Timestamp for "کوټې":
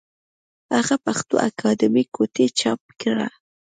2.15-2.45